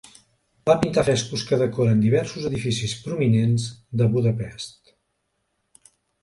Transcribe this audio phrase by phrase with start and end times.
[0.69, 3.69] Va pintar frescos que decoren diversos edificis prominents
[4.01, 4.95] de Budapest.